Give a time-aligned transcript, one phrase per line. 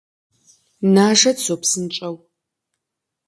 [0.93, 2.15] Нажэт, зо, псынщӏэу…